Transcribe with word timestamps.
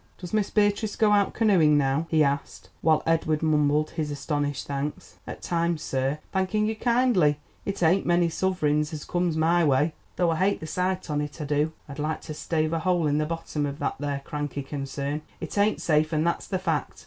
"Does 0.17 0.33
Miss 0.33 0.49
Beatrice 0.49 0.95
go 0.95 1.11
out 1.11 1.35
canoeing 1.35 1.77
now?" 1.77 2.07
he 2.09 2.23
asked 2.23 2.69
while 2.81 3.03
Edward 3.05 3.43
mumbled 3.43 3.91
his 3.91 4.09
astonished 4.09 4.65
thanks. 4.65 5.19
"At 5.27 5.43
times, 5.43 5.83
sir—thanking 5.83 6.65
you 6.65 6.75
kindly; 6.75 7.39
it 7.65 7.83
ain't 7.83 8.03
many 8.03 8.27
suvrings 8.27 8.93
as 8.93 9.05
comes 9.05 9.37
my 9.37 9.63
way—though 9.63 10.31
I 10.31 10.35
hate 10.37 10.59
the 10.59 10.65
sight 10.65 11.11
on 11.11 11.21
it, 11.21 11.39
I 11.39 11.45
do. 11.45 11.73
I'd 11.87 11.99
like 11.99 12.21
to 12.21 12.33
stave 12.33 12.73
a 12.73 12.79
hole 12.79 13.05
in 13.05 13.19
the 13.19 13.27
bottom 13.27 13.67
of 13.67 13.77
that 13.77 13.97
there 13.99 14.23
cranky 14.25 14.63
concern; 14.63 15.21
it 15.39 15.55
ain't 15.55 15.79
safe, 15.79 16.11
and 16.11 16.25
that's 16.25 16.47
the 16.47 16.57
fact. 16.57 16.99